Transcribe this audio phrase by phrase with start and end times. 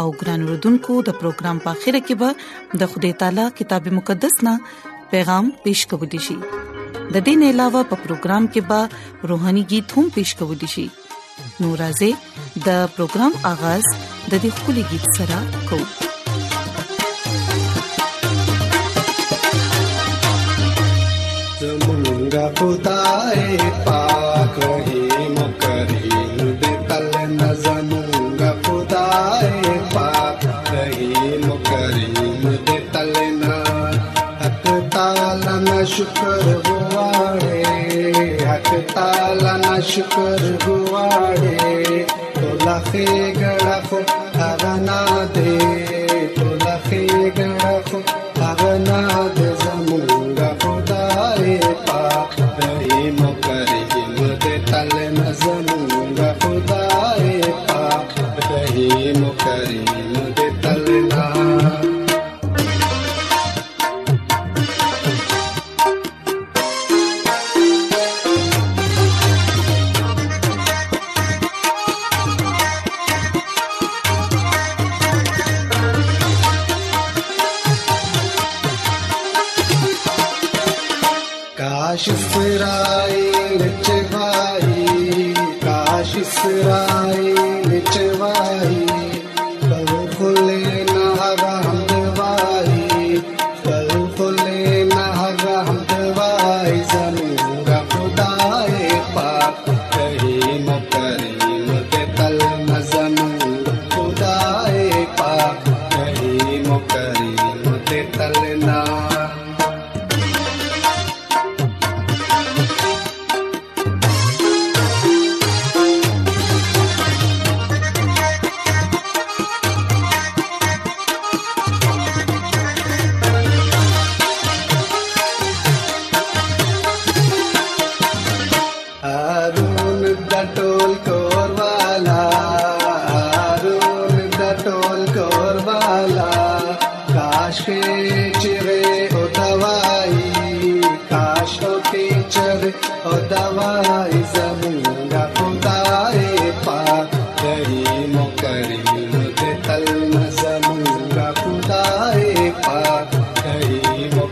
[0.00, 2.30] او ګران وردونکو د پروګرام په خیره کې به
[2.82, 4.54] د خدای تعالی کتاب مقدس نا
[5.12, 6.36] پیغام پېښ کوو دی شي
[7.14, 8.80] د دې نه علاوه په پروګرام کې به
[9.32, 10.86] روهاني गीत هم پېښ کوو دی شي
[11.66, 12.12] نورازې
[12.70, 13.84] د پروګرام اغاز
[14.30, 15.38] د دې خولي गीत سره
[15.70, 15.86] کوو
[21.60, 23.56] زمونږه خدای
[23.88, 24.45] پاک
[35.96, 37.62] शुक्र गुवाड़े
[38.48, 43.80] हक ताला ना शुक्र गुवाड़े तो लखे गड़ा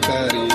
[0.06, 0.53] carinho.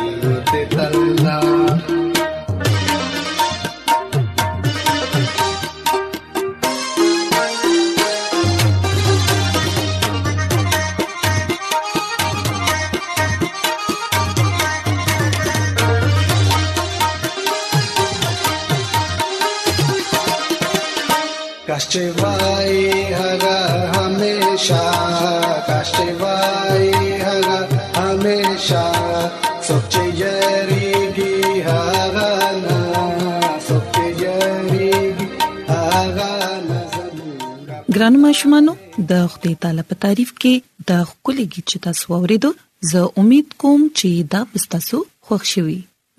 [38.19, 38.71] ګران مشمانو
[39.11, 40.53] د خپل تعالی په تعریف کې
[40.89, 42.49] د خولي گیت چې تاسو اوریدو
[42.91, 44.41] زه امید کوم چې دا
[44.73, 44.97] تاسو
[45.29, 45.75] خوښ شوي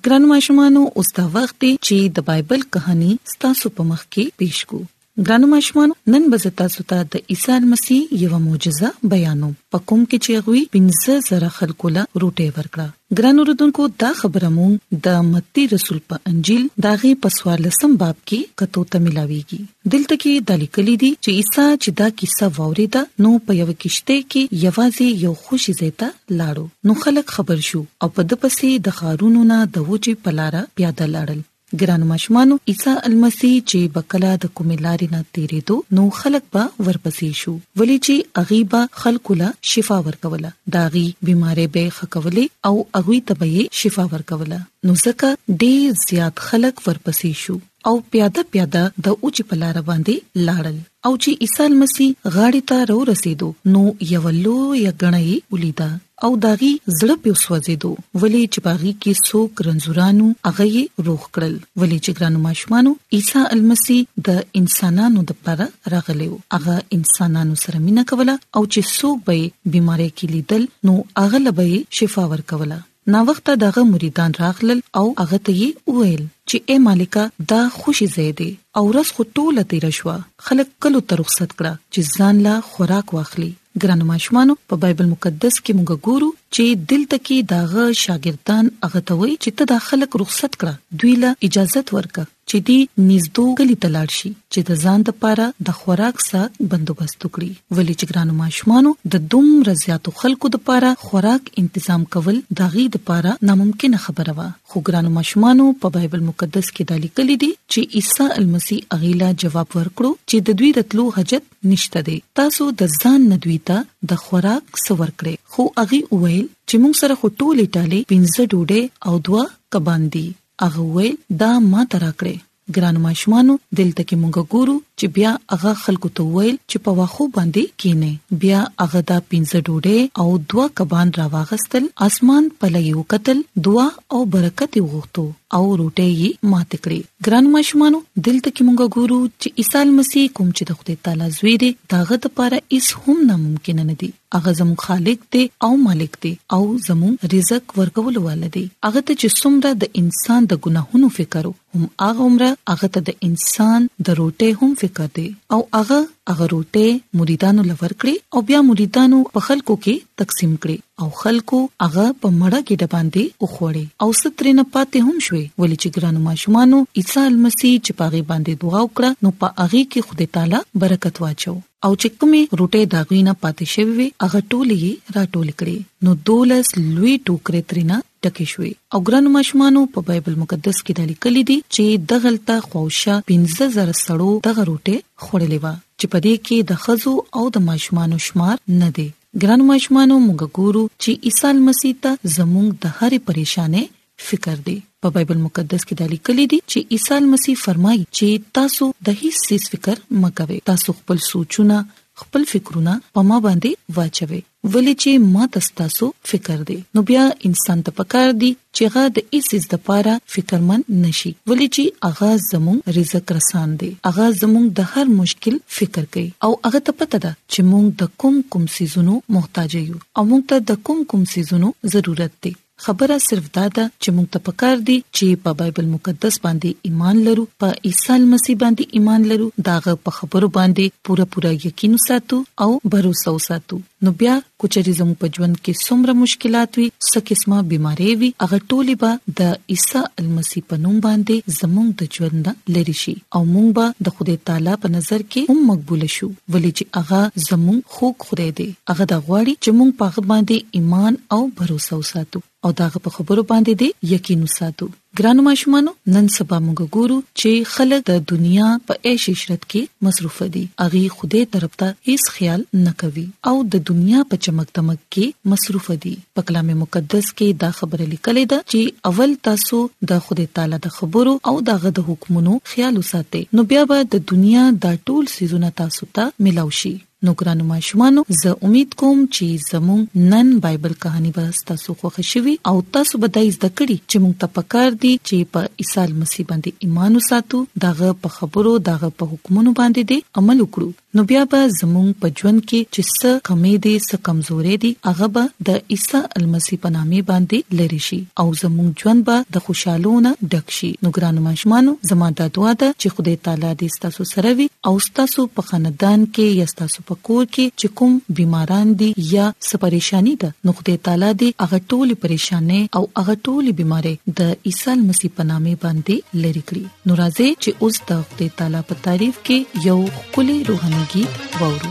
[0.06, 3.10] ګران مشمانو اوس دا وخت چې د بایبل کہانی
[3.46, 4.84] تاسو په مخ کې پیښ کوم
[5.26, 10.62] ګرانو مشمانو نن به تاسو ته د عیسی مسیح یو معجزه بیانوم پکوم کې چیغوي
[10.76, 14.78] پنځه زره خلکو له روټه ورکړه ګرانو رودونکو دا خبره مون
[15.08, 20.48] د متی رسول په انجیل داغه پسوال لسم باب کې کتو ته ملاويږي دلته کې
[20.52, 25.22] د لیکلي دي چې عیسی چې دا کیسه ووریدا نو په یو کشته کې یوازې
[25.26, 29.60] یو خوشی زیته لاړو نو خلک خبر شو او په د پسې د خارونو نه
[29.78, 31.46] د وچی پلاره پیاده لاړل
[31.80, 37.54] ګرانو مشمانو عیسی المسی چې بکلا د کوملاري نه تیرېدو نو خلک به ورپسې شو
[37.82, 44.08] ولی چې اغيبا خلکو له شفا ورکوله داغي بيمارې به خکولې او اغوي تبه شفا
[44.14, 45.32] ورکوله نو ځکه
[45.64, 47.56] ډېر زیات خلک ورپسې شو
[47.90, 53.74] او پیاده پیاده د اوچ پلار باندې لاړل او چې عیسی المسی غاړې ته ورسېدو
[53.76, 55.90] نو یو لوی غړې ولیدا
[56.28, 56.70] او داغي
[57.00, 57.90] زړه په وسوځیدو
[58.22, 63.44] ولې چې باغی کې سو کرنزورانو هغه یې روح کړل ولې چې ګرانو ماشومانو عیسی
[63.56, 65.62] المسی د انسانانو د پر
[65.94, 69.38] راغلی هغه انسانانو سره مینا کوله او چې سو به
[69.74, 72.80] بيمارې کې لیدل نو هغه لبه شفا ورکوله
[73.14, 77.24] نا وخت دغه مریدان راغلل او هغه ته یې وویل چې اے مالکا
[77.54, 80.18] دا خوشی زیاده او رس خو ټوله تیر شو
[80.50, 83.50] خلک کلو تر رخصت کړه چې ځان لا خوراک واخلي
[83.82, 89.18] ګرانو ماشومان په بایبل مقدس کې موږ ګورو چې دلته کې داغه شاګردان هغه ته
[89.20, 92.76] وایي چې ته د خلک رخصت کړه دوی له اجازه ورکړه چې دی
[93.10, 98.08] نږدې کلی تلاړ شي چې د ځان لپاره د خوراک سره بندوبست وکړي ولې چې
[98.12, 104.32] ګرانو ماشومانو د دوم رضياتو خلکو لپاره خوراک تنظیم کول د غي لپاره ناممکن خبره
[104.38, 109.28] و خو ګرانو ماشومانو په بایبل مقدس کې د لیکل دي چې عیسی المسی اغیلا
[109.44, 113.78] جواب ورکړو چې د دوی رتلو حاجت نشته دی تاسو د ځان ندویتا
[114.12, 119.14] د خوراک سور کړئ خو اغي وویل چې موږ سره خټولې ټالې پنځه ډوډۍ او
[119.30, 119.42] دوا
[119.74, 120.28] کباندي
[120.62, 122.36] هغه ویل دا ما تراکړې
[122.76, 127.24] ګران ماشومانو دلته کې مونږ ګورو چې بیا هغه خلکو ته ویل چې په واخو
[127.38, 128.12] باندې کینې
[128.44, 134.18] بیا هغه دا پینځه ډوډۍ او دوا کبان راواغستل اسمان په لګیو قتل دوا او
[134.36, 135.24] برکت وغوښتو
[135.58, 140.48] او روټي یې مات کړې ګران مشمانو دلته کې مونږ ګورو چې عیسی مسیح کوم
[140.56, 144.08] چې د خدای تعالی زوی دی داغه لپاره هیڅ هم ناممکن نه دی
[144.38, 149.28] اغه زمو خالق دی او مالک دی او زمو رزق ورکول والدي اغه ته چې
[149.40, 154.50] څومره د انسان د ګناهونو فکر هم اغه عمره اغه ته د انسان د روټي
[154.62, 156.00] هم فکر دی او اغه
[156.30, 156.88] هغه روټه
[157.20, 162.28] مریدانو لور کړې او بیا مریدانو په خلکو کې تقسیم کړې او خلکو هغه په
[162.40, 167.28] مړه کې د باندې اوخوړې او سترین پاتې هم شوې ولې چې ګرانو ماشومانو عیسی
[167.46, 171.56] مسیح چې پاغي باندې دعا وکړه نو په هغه کې خدای تعالی برکت واچو
[171.88, 174.82] او چې کومې روټه داغوینه پاتې شوی وي هغه ټولې
[175.18, 175.78] راټول کړي
[176.08, 181.10] نو دولس لوی ټوکرې ترینا ټکې شوې او ګران مشمانو په بایبل مقدس کې د
[181.12, 186.58] لیکل دي چې دغلطه خوښه 15000 سړو دغه روټه خورلې و چې په دې کې
[186.70, 189.08] د خزو او د ماشومانو شمار نه دی
[189.42, 193.84] ګران ماشومانو موږ ګورو چې عیسی مسیح ته زموږ د هرې پریشانې
[194.28, 198.26] فکر دی په بایبل مقدس کې د لیکل دي چې عیسی مسیح فرمایي چې
[198.60, 199.36] تاسو د هیڅ
[199.74, 201.76] فکر مکوئ تاسو خپل سوچونه
[202.22, 204.40] خپل فکرونه په ما باندې واچوي
[204.72, 209.36] ولې چې ما تستاسو فکر دی نو بیا انسان ته پکار دی چې هغه د
[209.36, 214.94] ایسیز د پاره فکرمن نشي ولې چې هغه زمون رزق رسان دی هغه زمون د
[214.94, 219.14] هر مشکل فکر کوي او هغه ته پته ده چې مونږ د کوم کوم سيزونو
[219.38, 222.52] محتاج یو او مونږ ته د کوم کوم سيزونو ضرورت دی
[222.84, 227.16] خبره صرف دا ده چې موږ ته پکار دي چې په بایبل مقدس باندې ایمان
[227.28, 232.38] لرو په عیسی مسیح باندې ایمان لرو داغه په خبرو باندې پوره پوره یقین ساتو
[232.66, 237.58] او باور ساتو نو بیا کوچري زمو په ژوند کې څومره مشکلات وي څه قسمه
[237.70, 239.40] بيماري وي هغه ټولې به د
[239.74, 244.36] عیسی المسی په نوم باندې زموږ د ژوند لری شي او موږ به د خدای
[244.50, 249.04] تعالی په نظر کې هم مقبول شو ولې چې هغه زموږ خو خدای دی هغه
[249.14, 252.38] د غواړي چې موږ په هغه باندې ایمان او باور وساتو
[252.68, 254.86] او داغه په خبرو باندې دی یقین وساتو
[255.18, 260.36] ګرانو ماشومانو نن سبا موږ ګورو چې خلک د دنیا په عيش عشرت کې مصروف
[260.56, 265.26] دي اغي خوده ترپتا هیڅ خیال نه کوي او د دنیا په چمک دمک کې
[265.54, 268.80] مصروف دي په کلام مقدس کې دا خبره لیکلې ده چې
[269.12, 269.80] اول تاسو
[270.14, 274.26] د خوده تعالی د خبرو او د غد حکمونو خیال وساتئ نو بیا به د
[274.36, 276.94] دنیا د ټول سيزونه تاسو ته ملاوي شي
[277.26, 282.52] نو ګرانو ماشومانو زه امید کوم چې زموږ نن بایبل کہانی به تاسو خوښ شي
[282.70, 286.46] او تاسو به د زده کړې چې موږ ته پکار دي چې په عیسی مسیح
[286.52, 291.42] باندې ایمان وساتو دغه په خبرو دغه په حکمونو باندې دي عمل وکړو نو بیا
[291.56, 295.94] به زموږ په ژوند کې چې څه کمې دي څه کمزورې دي هغه به د
[295.96, 300.90] عیسی مسیح په نامه باندې لری شي او زموږ ژوند به د خوشحالونه ډک شي
[301.04, 304.96] نو ګرانو ماشومانو زموږ د دعا ده چې خدای تعالی دې تاسو سره وي او
[305.22, 309.74] تاسو په خاندان کې یا تاسو په کور کې چې کوم بیماران دي یا څه
[309.84, 314.96] پریشانی ده نو خدای تعالی دې هغه ټول پریشانه او هغه ټول بیمارې د عیسی
[315.08, 316.14] مسیح په نامه باندې
[316.44, 319.58] لری کړی نو راځي چې اوس د خدای تعالی په تعریف کې
[319.90, 319.98] یو
[320.30, 321.90] خولي روحاني गीत वावरू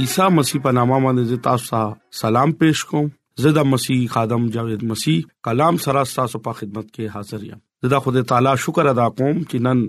[0.00, 3.08] عیسی مسیح په نامه باندې تاسو ته سلام پېښ کوم
[3.44, 5.18] زدا مسیح خادم جاوید مسیح
[5.48, 9.66] کلام سره تاسو په خدمت کې حاضر یم زدا خدای تعالی شکر ادا کوم چې
[9.68, 9.82] نن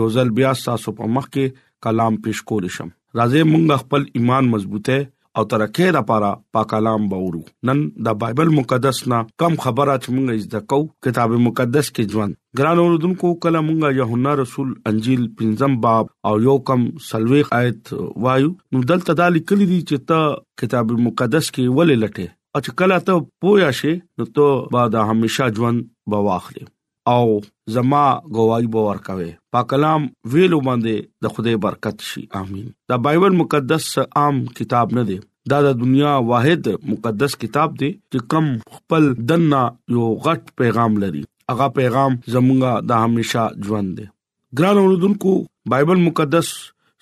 [0.00, 4.50] یو ځل بیا تاسو په مخ کې کلام پېښ کول شم راځي مونږ خپل ایمان
[4.56, 4.98] مضبوطه
[5.38, 10.08] او ترکه را پاره پاک کلام باورو نن د بایبل مقدس نا کم خبره چې
[10.14, 15.76] مونږه زده کو کتاب مقدس کې ژوند ګران اوردونکو کله مونږه یوحنا رسول انجیل پنځم
[15.84, 17.92] باب او یو کم سلويخ آیت
[18.26, 22.82] وایو نو دلته د لیکلي دي چې ته کتاب مقدس کې ولې لټه او چې
[22.82, 26.70] کله ته پویا شې نو ته بعد همیشه ژوند بواخلې
[27.10, 27.26] او
[27.74, 28.00] زما
[28.36, 33.86] گواہی به ورکوي پاک کلام ویلو باندې د خدای برکت شي امين دا بایبل مقدس
[34.22, 35.16] عام کتاب نه دی
[35.54, 39.62] دا د دنیا واحد مقدس کتاب دی چې کم خپل دنا
[39.94, 41.24] یو غټ پیغام لري
[41.54, 44.08] هغه پیغام زمونږه د همیشا ژوند دی
[44.62, 45.36] ګران اوردونکو
[45.74, 46.52] بایبل مقدس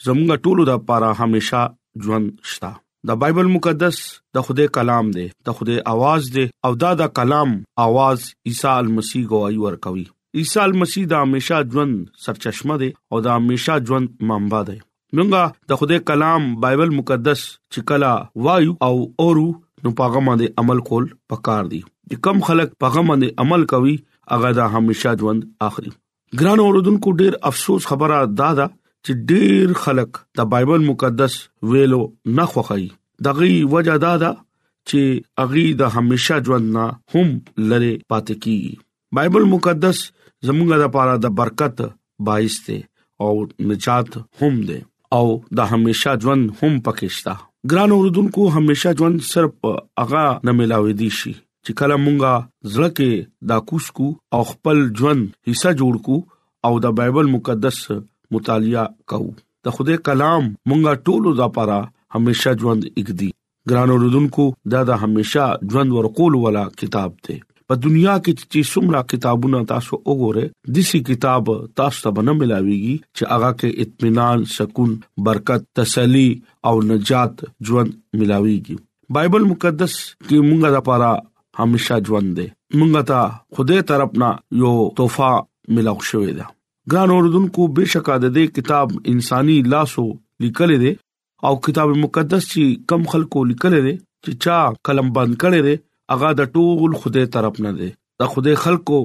[0.08, 1.64] زمونږه ټولو د لپاره همیشا
[2.06, 2.74] ژوند شته
[3.08, 3.96] د بایبل مقدس
[4.36, 7.50] د خدای کلام دی د خدای आवाज دی او دا د کلام
[7.84, 8.20] आवाज
[8.50, 10.04] عیسی مسیح گواہی ورکوي
[10.42, 11.94] عیسی مسیح د همیشا ژوند
[12.24, 14.78] سرچشمه دی او د همیشا ژوند منبع دی
[15.16, 15.28] موږ
[15.72, 18.14] د خدای کلام بایبل مقدس چې کلا
[18.46, 18.94] وایو او
[19.26, 19.46] اورو
[19.82, 23.94] نو پاغه باندې عمل کول پکار دي چې کم خلک پاغه باندې عمل کوي
[24.34, 25.94] هغه د همیشا ژوند اخري
[26.42, 28.68] ګران اوردونکو ډیر افسوس خبره دادا
[29.06, 31.34] چې ډېر خلک د بایبل مقدس
[31.72, 32.00] ویلو
[32.38, 32.86] نه خوخی
[33.26, 35.02] دغه وجه دا ده چې
[35.44, 37.28] اغي د همیشه ژوند نه هم
[37.72, 38.56] لره پاتې کی
[39.18, 40.00] بایبل مقدس
[40.46, 41.82] زمونږه لپاره د برکت
[42.28, 42.78] باعث دی
[43.24, 43.30] او
[43.70, 44.10] نجات
[44.40, 44.80] هم دی
[45.18, 45.24] او
[45.60, 47.36] د همیشه ژوند هم پکېشتا
[47.70, 49.52] ګران اوردونکو همیشه ژوند صرف
[50.06, 55.30] اغا نه ملاوي دي شي چې کله مونږه زړه کې دا کوشکو او خپل ژوند
[55.50, 56.20] حصہ جوړ کو
[56.66, 57.80] او د بایبل مقدس
[58.34, 59.30] مطالعه کوو
[59.66, 61.76] د خدای کلام مونږه ټولو لپاره
[62.14, 63.30] همیشه ژوند اګدي
[63.72, 67.36] ګران اوردونکو دا د همیشه ژوند ورقول ولا کتاب دی
[67.70, 71.44] په دنیا کې چې څومره کتابونه تاسو وګوره د سي کتاب
[71.80, 74.90] تاسو ته باندې ملاويږي چې هغه کې اطمینان سکون
[75.28, 76.28] برکت تسلی
[76.70, 77.34] او نجات
[77.70, 78.76] ژوند ملاويږي
[79.16, 79.94] بایبل مقدس
[80.26, 81.10] کې مونږه لپاره
[81.62, 82.46] همیشه ژوند دی
[82.78, 83.20] مونږه ته
[83.58, 84.30] خدای ترپنا
[84.64, 85.32] یو توفا
[85.74, 86.46] ملاو شوې ده
[86.92, 90.02] ګران اوردونکو بشکا د دې کتاب انساني لاسو
[90.42, 90.90] لیکل دي
[91.48, 95.80] او کتاب مقدس چې کم خلکو لیکل دي چې چا قلم بند کړي دي
[96.16, 97.88] اغا د ټول خوده طرف نه دي
[98.22, 99.00] د خوده خلکو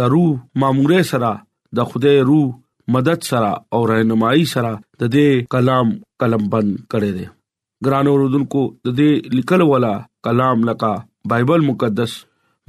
[0.00, 0.30] د روح
[0.64, 1.34] مامورې سره
[1.80, 5.90] د خوده روح مدد سره او رهنمایي سره د دې کلام
[6.24, 7.28] قلم بند کړي دي
[7.90, 9.92] ګران اوردونکو د دې لیکل والا
[10.30, 10.94] کلام لکه
[11.34, 12.16] بایبل مقدس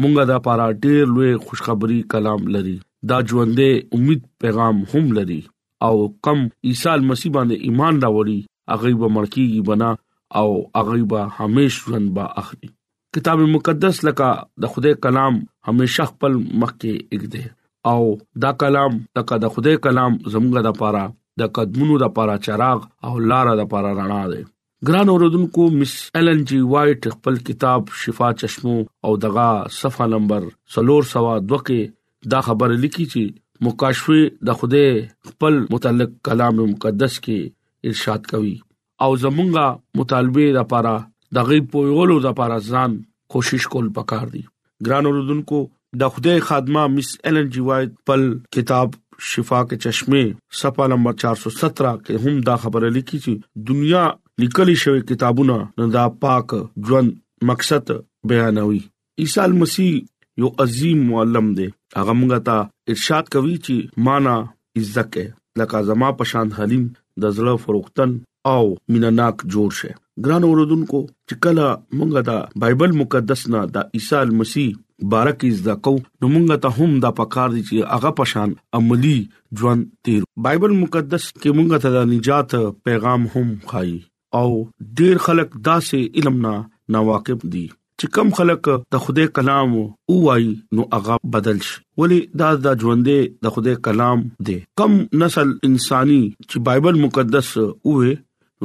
[0.04, 2.76] مونږه دا پارا ډېر لوی خوشخبری کلام لري
[3.10, 5.40] دا ژوندې امید پیغام هم لري
[5.88, 5.96] او
[6.28, 8.40] کم عیسی مسیح باندې ایمان راوړي
[8.72, 9.90] هغه به مړکیږي بنا
[10.40, 10.48] او
[10.80, 12.72] هغه به همیش ژوند با اخلي
[13.18, 14.30] کتاب مقدس لکه
[14.66, 15.38] د خدای کلام
[15.70, 17.54] همیشه خپل مخ کې اګده
[17.94, 18.02] او
[18.46, 21.04] دا کلام تکا د خدای کلام زموږه د پاره
[21.42, 24.46] د قدمونو د پاره چراغ او لار د پاره رڼا ده
[24.88, 29.46] ګران اوردونکو مس ایلن جی وایټ خپل کتاب شفا چشمو او دغه
[29.82, 31.96] صفحه نمبر 302 کې
[32.32, 38.54] دا خبره لیکي چې مکاشفه د خوده خپل متعلق کلام مقدس کې ارشاد کوي
[39.06, 40.94] او زمونږه مطالبه لپاره
[41.38, 42.98] د غیب پویولو لپاره ځان
[43.36, 44.44] کوشش کول پکار دي
[44.90, 45.62] ګران اوردونکو
[46.04, 48.98] د خوده خادمه مس ایلن جی وایټ پل کتاب
[49.32, 54.04] شفا کې چشمه صفه نمبر 417 کې هم دا خبره لیکي چې دنیا
[54.46, 56.54] لیکلي شوی کتابونه دا پاک
[56.90, 57.16] ژوند
[57.54, 57.96] مقصد
[58.32, 58.82] بیانوي
[59.24, 59.96] عیسی مسیح
[60.41, 61.65] یو عظیم معلم دی
[62.00, 64.34] هغه موږ ته ارشاد کوي چې معنا
[64.82, 66.84] عزت کې لکه زما پشان حلیم
[67.23, 68.12] د زړه فروختن
[68.52, 68.60] او
[68.95, 69.95] میناناک جوړ شه
[70.28, 71.65] ګران اوردونکو چې کله
[72.02, 74.76] موږ دا بایبل مقدس نه د عیسی مسیح
[75.15, 79.15] بارک از دا کو نو موږ ته هم دا پکار دي چې هغه پشان عملی
[79.63, 82.58] ژوند تیر بایبل مقدس کې موږ ته د نجات
[82.89, 83.97] پیغام هم خای
[84.43, 84.47] او
[85.02, 86.56] ډیر خلک دا سه علم نه
[86.97, 87.65] ناواقف دي
[88.02, 89.72] چې کم خلک د خدای کلام
[90.10, 95.54] وایي نو هغه بدل شي ولی دا د ژوندې د خدای کلام دی کم نسل
[95.70, 98.12] انساني چې بایبل مقدس وې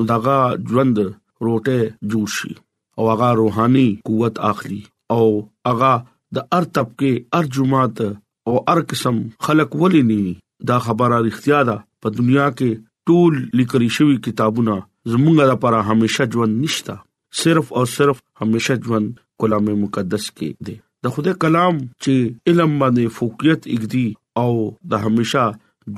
[0.00, 0.36] نو داغه
[0.72, 1.00] ژوند
[1.46, 2.50] روټه جوړ شي
[2.98, 4.80] او هغه روحاني قوت اخلي
[5.16, 5.24] او
[5.70, 5.92] هغه
[6.40, 10.34] د هر طبقه هر جماعت او هر قسم خلک ولې ني
[10.72, 14.76] دا خبره اړتیا ده په دنیا کې ټول لیکري شوی کتابونه
[15.14, 16.98] زمونږه لپاره همیشه ژوند نشتا
[17.40, 22.14] صرف او صرف همیشه ژوند کلام مقدس کې دی د خدای کلام چې
[22.48, 24.08] علم باندې فوقیت اګدي
[24.42, 24.50] او
[24.92, 25.46] د همیشا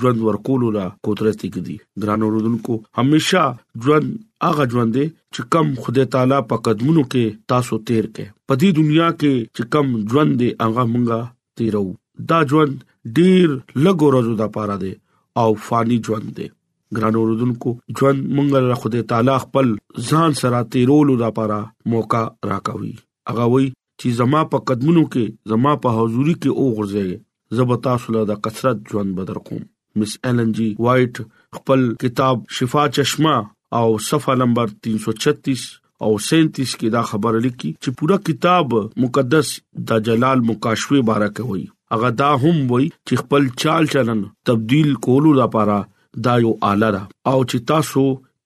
[0.03, 3.45] ژوند ورکولو لا قدرت اګدي ګران اوردونکو همیشا
[3.87, 4.07] ژوند
[4.47, 8.71] هغه ژوند دی چې کم خدای تعالی په قدمونو کې تاسو تیر کې په دې
[8.81, 11.21] دنیا کې چې کم ژوند دی هغه مونږه
[11.63, 11.85] تیرو
[12.35, 12.75] دا ژوند
[13.17, 13.49] ډیر
[13.85, 14.93] لګو ورځو د پاره دی
[15.43, 16.47] او فانی ژوند دی
[16.99, 17.71] ګران اوردونکو
[18.01, 19.67] ژوند مونږ له خدای تعالی خپل
[20.13, 21.59] ځان سره تیرولو لپاره
[21.95, 22.97] موقع راکوي
[23.31, 23.69] هغه وای
[24.01, 28.83] چې زما په قدمونو کې زما په حضوري کې او غرزه زبتا سره د کثرت
[28.91, 29.63] ژوند بدر کوم
[30.03, 33.35] مس ایلن جی وایټ خپل کتاب شفا چشمه
[33.81, 35.65] او صفحه نمبر 336
[36.05, 39.53] او 37 کې دا خبره لیکي چې پورا کتاب مقدس
[39.91, 41.65] د جلال مکاشفه بارکه وای
[41.97, 45.79] هغه دا هم وای چې خپل چال چلن تبديل کولو لپاره
[46.29, 48.05] دا یو آله ده او چې تاسو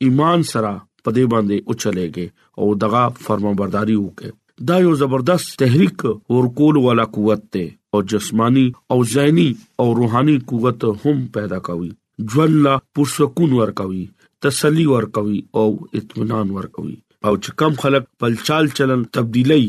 [0.08, 0.74] ایمان سره
[1.06, 7.70] پدې باندې اوچلېږئ او دغه فرمانبرداري وکړئ دا یو زبردست تحریک ورکول والا قوت ته
[7.94, 11.90] او جسمانی او ذهني او روحاني قوت هم پیدا کوي
[12.32, 14.08] ژوند لا پرسکون ورکوي
[14.40, 15.68] تسلی ورکوي او
[16.00, 19.60] اطمینان ورکوي او چې کم خلک په چال چلن تبدیلی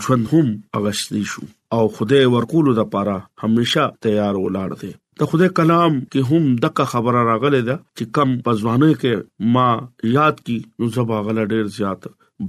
[0.00, 1.42] ژوند هم اغشتي شو
[1.78, 6.84] او خدای ورکولو د پاره همیشه تیار ولاړ دی د خدای کلام کې هم دغه
[6.92, 9.66] خبره راغله ده چې کم پزوانه کې ما
[10.14, 12.02] یاد کی نو زبا غل ډیر زیات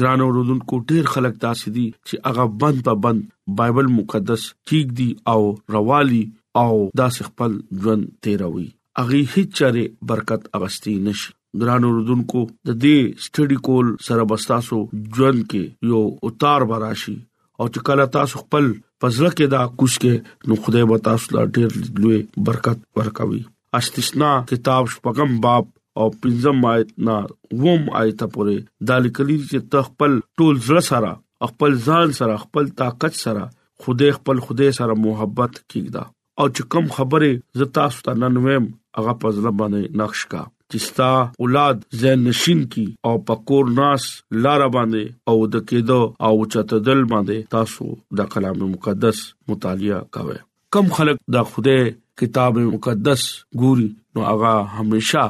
[0.03, 3.27] ګران اوردونکو ډیر خلک تاسو دي چې هغه بند په بند
[3.65, 6.25] بایبل مقدس کېګ دی او روالي
[6.65, 6.73] او
[7.05, 8.69] داس خپل ژوند تیروي
[9.01, 9.81] اغي هیڅ چاره
[10.11, 14.79] برکت اغستی نشي ګران اوردونکو د دې سټډي کول سره بستاسو
[15.17, 18.69] ژوند کې یو اوتار براشي او چې کله تاسو خپل
[19.05, 23.43] فضل کې دا کوش کې نو خدای به تاسو لا ډېر لوی برکت ورکوي
[23.81, 25.69] استثنا کتاب شپږم باب
[26.03, 27.19] او پنځم آیت نا
[27.63, 33.23] ووم آیت پورې د لیکلي چې تخپل ټول زړه سره خپل ځان سره خپل طاقت
[33.27, 33.49] سره
[33.87, 35.99] خدای خپل خدای سره محبت کیږي
[36.41, 37.29] او چې کوم خبره
[37.61, 38.65] ز تاسو ته نن ویم
[38.99, 40.43] هغه په ځل باندې نقش کا
[40.75, 41.11] چستا
[41.45, 44.03] اولاد زین نشین کی او پکور ناس
[44.47, 47.87] لار باندې او د کېدو او چتدل باندې تاسو
[48.21, 49.19] د کلام مقدس
[49.53, 50.37] مطالعه کاوه
[50.77, 51.77] کم خلک د خوده
[52.23, 53.23] کتاب مقدس
[53.63, 55.25] ګوري نو هغه هميشه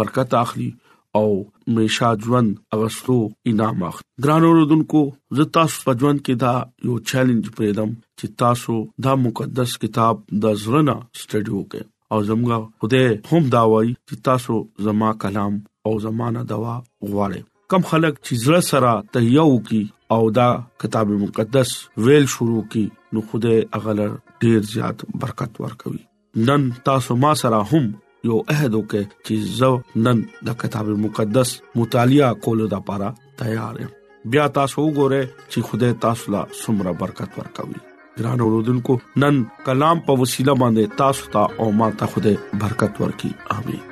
[0.00, 0.70] برکت اخلي
[1.18, 5.00] او میشاد ژوند اغستو انعام اخت ګران اوردونکو
[5.36, 6.52] زه تاسو په ژوند کې دا
[6.88, 8.76] یو چیلنج پرېدم چې تاسو
[9.06, 12.50] دا مقدس کتاب د زړه سټډي وکړئ او زموږ
[12.80, 14.54] خدای هم دا وایي چې تاسو
[14.88, 15.52] زما کلام
[15.90, 16.74] او زمانہ دوا
[17.10, 17.42] غواړئ
[17.74, 19.82] کم خلک چې زړه سره تهیو کی
[20.16, 20.48] او دا
[20.84, 21.70] کتاب مقدس
[22.04, 26.02] ویل شروع کی نو خدای اغلر ډیر زیات برکت ورکوي
[26.50, 27.88] نن تاسو ما سره هم
[28.26, 31.50] یو عہد وکړي چې زه نن د کتاب مقدس
[31.80, 33.10] مطالعه کولو لپاره
[33.42, 33.92] تیار یم
[34.34, 35.20] بیا تاسو وګوره
[35.52, 37.82] چې خدای تاسو لا څومره برکت ورکوي
[38.20, 43.60] ګران اوردونکو نن کلام په وسیله باندې تاسو ته او ما ته خدای برکت ورکړي
[43.60, 43.86] امين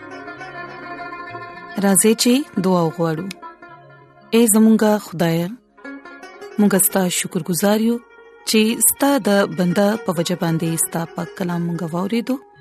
[1.86, 3.28] راځي چې دعا وغوړو
[4.34, 5.38] اے زمونږ خدای
[6.60, 11.64] مونږ ستاسو شکر گزار یو چې ستاسو د بندا په وجه باندې ستاسو په کلام
[11.70, 12.54] غوړې دوه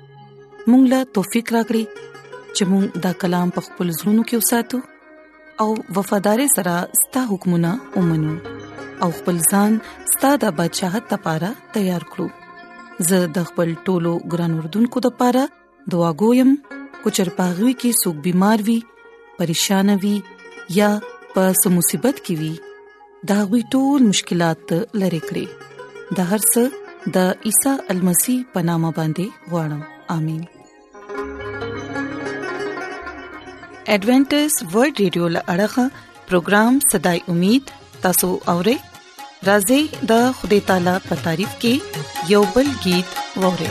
[0.70, 1.84] مونږ لا توفیق راکړي
[2.54, 4.78] چې مونږ دا کلام په خپل زړونو کې وساتو
[5.62, 8.34] او وفادار سره ستاسو حکمونه ومنو
[9.06, 9.70] او خپل ځان
[10.12, 12.26] ستاسو د بدشاهت لپاره تیار کړو
[13.10, 15.42] زه د خپل ټولو ګران وردونکو لپاره
[15.94, 16.50] دعا کوم
[17.02, 18.76] کو چرپاغوي کې سګ بيمار وي
[19.38, 20.14] پریشان وي
[20.80, 20.90] یا
[21.36, 22.52] په سمصيبت کې وي
[23.34, 24.74] دا غوي ټول مشکلات
[25.04, 30.44] لری کړی د هر څه د عیسی المسی پنامه باندې وړم امين
[33.94, 35.86] ایڈونټس ورلد ریډیو لړغا
[36.28, 37.64] پروگرام صداي امید
[38.04, 38.76] تاسو اورئ
[39.50, 39.80] راځي
[40.12, 41.74] د خدای تعالی په تعریف کې
[42.34, 43.06] یوبل गीत
[43.48, 43.70] اورئ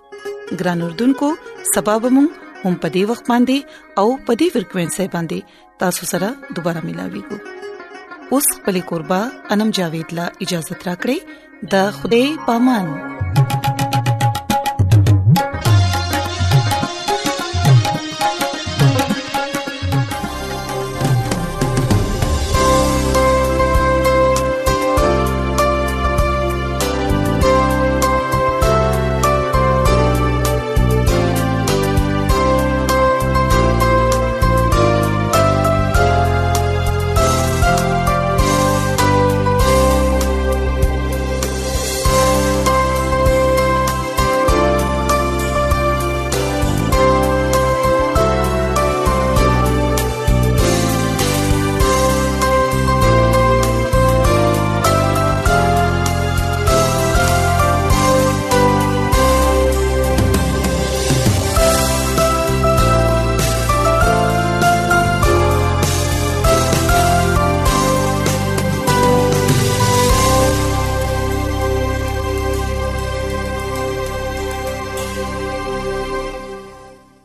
[0.59, 1.29] ګران اردوونکو
[1.73, 2.21] سبب مو
[2.63, 3.57] هم پدی وخت باندې
[4.01, 5.39] او پدی فریکوينسي باندې
[5.83, 7.39] تاسو سره دوپاره ملاوي کو
[8.37, 9.21] اوس په لیکوربا
[9.57, 11.17] انم جاوید لا اجازه ترا کړی
[11.71, 13.40] د خوده پامان